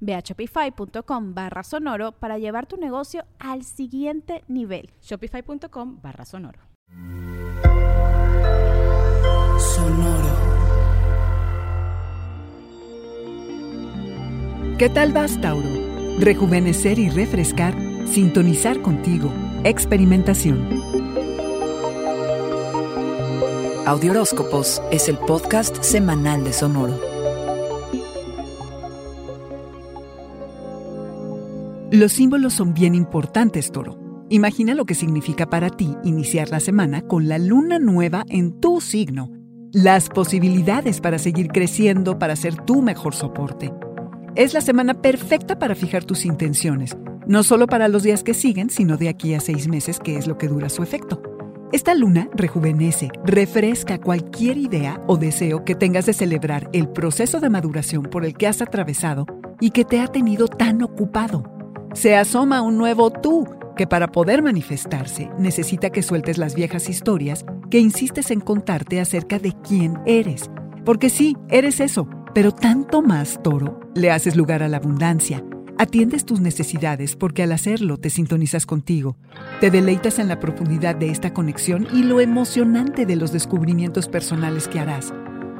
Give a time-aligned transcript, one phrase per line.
[0.00, 4.90] Ve a shopify.com barra sonoro para llevar tu negocio al siguiente nivel.
[5.00, 6.60] Shopify.com barra sonoro.
[9.58, 10.48] Sonoro.
[14.78, 15.68] ¿Qué tal vas, Tauro?
[16.20, 17.74] Rejuvenecer y refrescar,
[18.06, 19.32] sintonizar contigo.
[19.64, 20.68] Experimentación.
[23.88, 27.07] Audioróscopos es el podcast semanal de Sonoro.
[31.90, 33.98] Los símbolos son bien importantes, Toro.
[34.28, 38.82] Imagina lo que significa para ti iniciar la semana con la luna nueva en tu
[38.82, 39.30] signo.
[39.72, 43.72] Las posibilidades para seguir creciendo, para ser tu mejor soporte.
[44.34, 46.94] Es la semana perfecta para fijar tus intenciones,
[47.26, 50.26] no solo para los días que siguen, sino de aquí a seis meses, que es
[50.26, 51.22] lo que dura su efecto.
[51.72, 57.48] Esta luna rejuvenece, refresca cualquier idea o deseo que tengas de celebrar el proceso de
[57.48, 59.24] maduración por el que has atravesado
[59.58, 61.57] y que te ha tenido tan ocupado
[61.94, 67.44] se asoma un nuevo tú que para poder manifestarse necesita que sueltes las viejas historias
[67.70, 70.50] que insistes en contarte acerca de quién eres.
[70.84, 75.44] Porque sí, eres eso, pero tanto más, toro, le haces lugar a la abundancia.
[75.78, 79.16] Atiendes tus necesidades porque al hacerlo te sintonizas contigo.
[79.60, 84.66] Te deleitas en la profundidad de esta conexión y lo emocionante de los descubrimientos personales
[84.66, 85.14] que harás.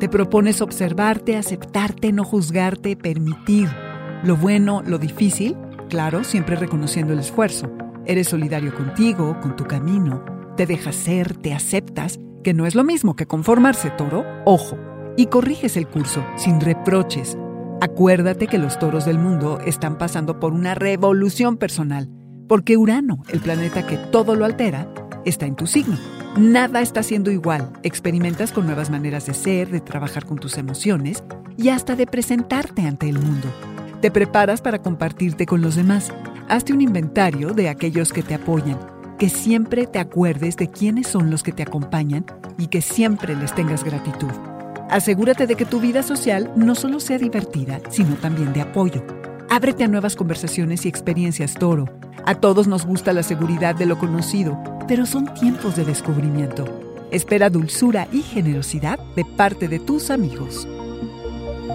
[0.00, 3.70] Te propones observarte, aceptarte, no juzgarte, permitir
[4.22, 5.56] lo bueno, lo difícil
[5.92, 7.70] Claro, siempre reconociendo el esfuerzo.
[8.06, 10.24] Eres solidario contigo, con tu camino.
[10.56, 14.24] Te dejas ser, te aceptas, que no es lo mismo que conformarse, toro.
[14.46, 14.78] Ojo.
[15.18, 17.36] Y corriges el curso, sin reproches.
[17.82, 22.08] Acuérdate que los toros del mundo están pasando por una revolución personal,
[22.48, 24.88] porque Urano, el planeta que todo lo altera,
[25.26, 25.98] está en tu signo.
[26.38, 27.70] Nada está siendo igual.
[27.82, 31.22] Experimentas con nuevas maneras de ser, de trabajar con tus emociones
[31.58, 33.48] y hasta de presentarte ante el mundo.
[34.02, 36.12] Te preparas para compartirte con los demás.
[36.48, 38.76] Hazte un inventario de aquellos que te apoyan,
[39.16, 42.26] que siempre te acuerdes de quiénes son los que te acompañan
[42.58, 44.32] y que siempre les tengas gratitud.
[44.90, 49.04] Asegúrate de que tu vida social no solo sea divertida, sino también de apoyo.
[49.48, 51.84] Ábrete a nuevas conversaciones y experiencias, Toro.
[52.26, 56.64] A todos nos gusta la seguridad de lo conocido, pero son tiempos de descubrimiento.
[57.12, 60.66] Espera dulzura y generosidad de parte de tus amigos.